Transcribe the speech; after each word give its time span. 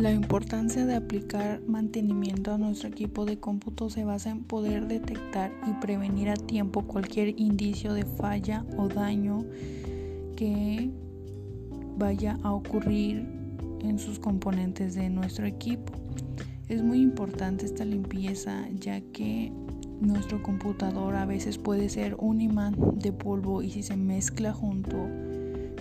La 0.00 0.10
importancia 0.10 0.86
de 0.86 0.94
aplicar 0.94 1.60
mantenimiento 1.66 2.54
a 2.54 2.56
nuestro 2.56 2.88
equipo 2.88 3.26
de 3.26 3.38
cómputo 3.38 3.90
se 3.90 4.02
basa 4.02 4.30
en 4.30 4.44
poder 4.44 4.88
detectar 4.88 5.52
y 5.66 5.74
prevenir 5.74 6.30
a 6.30 6.36
tiempo 6.36 6.86
cualquier 6.86 7.38
indicio 7.38 7.92
de 7.92 8.06
falla 8.06 8.64
o 8.78 8.88
daño 8.88 9.44
que 10.38 10.90
vaya 11.98 12.38
a 12.42 12.50
ocurrir 12.54 13.26
en 13.80 13.98
sus 13.98 14.18
componentes 14.18 14.94
de 14.94 15.10
nuestro 15.10 15.44
equipo. 15.44 15.92
Es 16.66 16.82
muy 16.82 17.02
importante 17.02 17.66
esta 17.66 17.84
limpieza 17.84 18.66
ya 18.70 19.02
que 19.02 19.52
nuestro 20.00 20.42
computador 20.42 21.14
a 21.14 21.26
veces 21.26 21.58
puede 21.58 21.90
ser 21.90 22.16
un 22.18 22.40
imán 22.40 22.74
de 22.94 23.12
polvo 23.12 23.60
y 23.60 23.70
si 23.70 23.82
se 23.82 23.98
mezcla 23.98 24.54
junto 24.54 24.96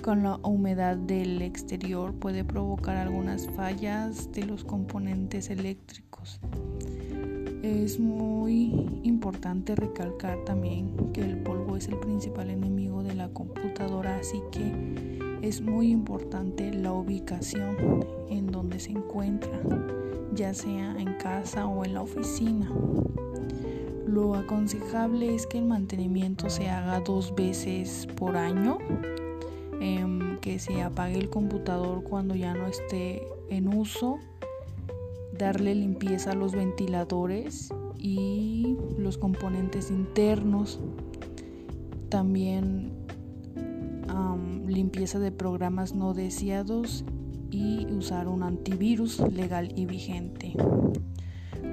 con 0.09 0.23
la 0.23 0.37
humedad 0.37 0.97
del 0.97 1.39
exterior 1.43 2.15
puede 2.15 2.43
provocar 2.43 2.97
algunas 2.97 3.47
fallas 3.51 4.31
de 4.31 4.43
los 4.43 4.63
componentes 4.63 5.51
eléctricos. 5.51 6.39
Es 7.61 7.99
muy 7.99 8.87
importante 9.03 9.75
recalcar 9.75 10.43
también 10.45 11.11
que 11.13 11.21
el 11.21 11.37
polvo 11.43 11.77
es 11.77 11.89
el 11.89 11.99
principal 11.99 12.49
enemigo 12.49 13.03
de 13.03 13.13
la 13.13 13.29
computadora, 13.29 14.17
así 14.17 14.41
que 14.51 15.37
es 15.43 15.61
muy 15.61 15.91
importante 15.91 16.73
la 16.73 16.91
ubicación 16.91 17.77
en 18.31 18.47
donde 18.47 18.79
se 18.79 18.93
encuentra, 18.93 19.61
ya 20.33 20.55
sea 20.55 20.95
en 20.97 21.13
casa 21.19 21.67
o 21.67 21.85
en 21.85 21.93
la 21.93 22.01
oficina. 22.01 22.67
Lo 24.07 24.33
aconsejable 24.33 25.35
es 25.35 25.45
que 25.45 25.59
el 25.59 25.65
mantenimiento 25.65 26.49
se 26.49 26.67
haga 26.67 26.99
dos 26.99 27.35
veces 27.35 28.07
por 28.15 28.35
año 28.37 28.79
que 30.50 30.58
se 30.58 30.81
apague 30.81 31.19
el 31.19 31.30
computador 31.30 32.03
cuando 32.03 32.33
ya 32.33 32.55
no 32.55 32.66
esté 32.66 33.22
en 33.52 33.67
uso, 33.67 34.17
darle 35.38 35.75
limpieza 35.75 36.31
a 36.31 36.33
los 36.33 36.53
ventiladores 36.53 37.72
y 38.00 38.75
los 38.97 39.19
componentes 39.19 39.91
internos, 39.91 40.80
también 42.09 42.94
limpieza 44.66 45.19
de 45.19 45.31
programas 45.31 45.94
no 45.94 46.16
deseados 46.16 47.06
y 47.52 47.86
usar 47.91 48.28
un 48.28 48.41
antivirus 48.41 49.19
legal 49.31 49.72
y 49.75 49.86
vigente. 49.86 50.56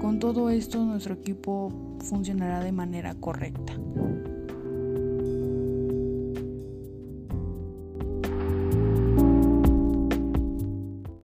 Con 0.02 0.18
todo 0.18 0.50
esto 0.50 0.84
nuestro 0.84 1.14
equipo 1.14 1.72
funcionará 2.00 2.60
de 2.60 2.72
manera 2.72 3.14
correcta. 3.14 3.72